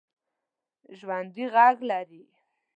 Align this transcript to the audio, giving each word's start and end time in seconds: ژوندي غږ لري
ژوندي 0.97 1.45
غږ 1.53 1.77
لري 1.89 2.23